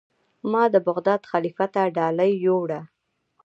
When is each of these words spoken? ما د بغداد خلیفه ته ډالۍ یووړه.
ما 0.51 0.63
د 0.73 0.75
بغداد 0.87 1.21
خلیفه 1.31 1.65
ته 1.73 1.81
ډالۍ 1.97 2.31
یووړه. 2.45 2.81